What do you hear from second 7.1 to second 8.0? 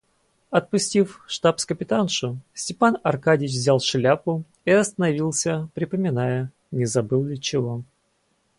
ли чего.